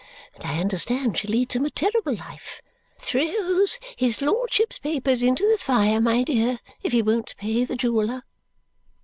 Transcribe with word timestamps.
And 0.33 0.43
I 0.45 0.57
understand 0.59 1.19
she 1.19 1.27
leads 1.27 1.55
him 1.55 1.63
a 1.63 1.69
terrible 1.69 2.15
life. 2.15 2.63
Throws 2.97 3.77
his 3.95 4.19
lordship's 4.19 4.79
papers 4.79 5.21
into 5.21 5.47
the 5.47 5.59
fire, 5.59 6.01
my 6.01 6.23
dear, 6.23 6.57
if 6.81 6.91
he 6.91 7.03
won't 7.03 7.37
pay 7.37 7.63
the 7.65 7.75
jeweller!" 7.75 8.23